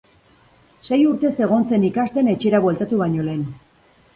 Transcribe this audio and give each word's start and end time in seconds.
Sei 0.87 0.97
urtez 1.09 1.31
egon 1.47 1.67
zen 1.73 1.85
ikasten 1.91 2.33
etxera 2.33 2.63
bueltatu 2.65 3.01
baino 3.03 3.29
lehen. 3.29 3.45